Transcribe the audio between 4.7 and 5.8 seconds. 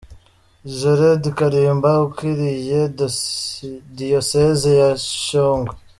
ya Shyogwe.